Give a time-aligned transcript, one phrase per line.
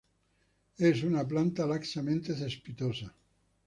[0.89, 3.15] Es una planta laxamente cespitosa.